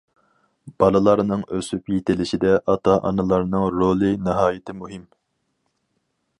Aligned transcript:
بالىلارنىڭ 0.83 1.43
ئۆسۈپ 1.57 1.91
يېتىلىشىدە 1.95 2.55
ئاتا-ئانىلارنىڭ 2.73 3.69
رولى 3.77 4.13
ناھايىتى 4.31 4.79
مۇھىم. 4.83 5.05